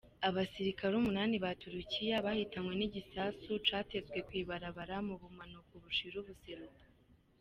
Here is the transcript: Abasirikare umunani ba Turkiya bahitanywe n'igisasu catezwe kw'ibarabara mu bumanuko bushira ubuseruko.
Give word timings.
Abasirikare 0.27 0.93
umunani 0.97 1.35
ba 1.43 1.51
Turkiya 1.63 2.25
bahitanywe 2.25 2.73
n'igisasu 2.79 3.49
catezwe 3.67 4.17
kw'ibarabara 4.27 4.95
mu 5.07 5.15
bumanuko 5.21 5.71
bushira 5.83 6.15
ubuseruko. 6.23 6.83